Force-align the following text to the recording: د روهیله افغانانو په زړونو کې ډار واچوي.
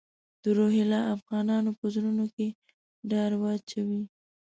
د 0.43 0.45
روهیله 0.57 0.99
افغانانو 1.15 1.71
په 1.79 1.85
زړونو 1.95 2.25
کې 2.35 2.47
ډار 3.11 3.31
واچوي. 3.41 4.01